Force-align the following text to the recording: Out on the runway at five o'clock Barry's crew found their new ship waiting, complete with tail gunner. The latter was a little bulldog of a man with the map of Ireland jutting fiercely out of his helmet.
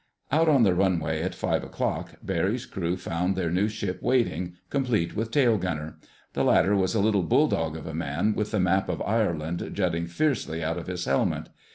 Out 0.31 0.49
on 0.49 0.63
the 0.63 0.73
runway 0.73 1.21
at 1.21 1.35
five 1.35 1.63
o'clock 1.63 2.13
Barry's 2.23 2.65
crew 2.65 2.97
found 2.97 3.35
their 3.35 3.51
new 3.51 3.67
ship 3.67 4.01
waiting, 4.01 4.55
complete 4.71 5.15
with 5.15 5.29
tail 5.29 5.59
gunner. 5.59 5.99
The 6.33 6.43
latter 6.43 6.75
was 6.75 6.95
a 6.95 6.99
little 6.99 7.21
bulldog 7.21 7.77
of 7.77 7.85
a 7.85 7.93
man 7.93 8.33
with 8.33 8.49
the 8.49 8.59
map 8.59 8.89
of 8.89 8.99
Ireland 9.03 9.69
jutting 9.73 10.07
fiercely 10.07 10.63
out 10.63 10.79
of 10.79 10.87
his 10.87 11.05
helmet. 11.05 11.49